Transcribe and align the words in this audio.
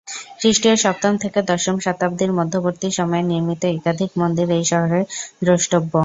খ্রিষ্টীয় 0.39 0.75
সপ্তম 0.77 1.13
থেকে 1.23 1.39
দশম 1.51 1.75
শতাব্দীর 1.79 2.31
মধ্যবর্তী 2.39 2.87
সময়ে 2.97 3.23
নির্মিত 3.23 3.61
একাধিক 3.71 4.11
মন্দির 4.21 4.47
এই 4.57 4.65
শহরের 4.71 5.05
দ্রষ্টব্য। 5.41 5.93